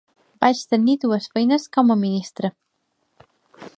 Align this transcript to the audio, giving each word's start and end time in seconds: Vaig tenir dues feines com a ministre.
Vaig 0.43 0.61
tenir 0.71 0.95
dues 1.03 1.27
feines 1.35 1.67
com 1.77 1.93
a 1.97 1.99
ministre. 2.05 2.51